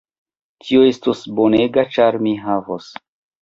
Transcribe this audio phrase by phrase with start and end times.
[0.63, 2.93] Tio estos bonega ĉar mi havos